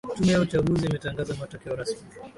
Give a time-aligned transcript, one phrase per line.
[0.17, 1.99] tume ya uchaguzi imetangaza matokeo rasmi